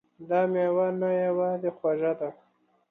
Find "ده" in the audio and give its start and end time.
2.19-2.29